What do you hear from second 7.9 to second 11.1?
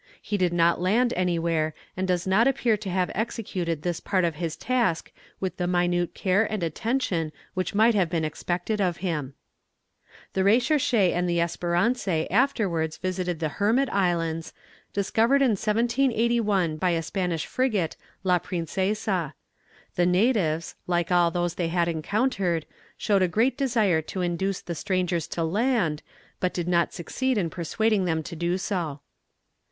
have been expected of him. The Recherche